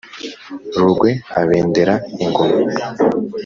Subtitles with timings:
[0.77, 1.93] rugwe abendera
[2.23, 2.57] ingoma.